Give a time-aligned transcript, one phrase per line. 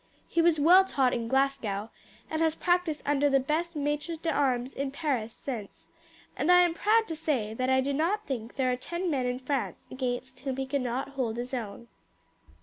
[0.27, 1.91] He was well taught in Glasgow,
[2.27, 5.89] and has practised under the best maitres d'armes in Paris since,
[6.35, 9.27] and I am proud to say that I do not think there are ten men
[9.27, 11.87] in France against whom he could not hold his own."